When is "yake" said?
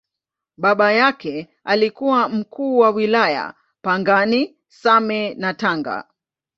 0.91-1.49